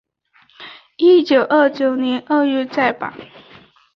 [0.97, 3.13] 一九二九年二月再版。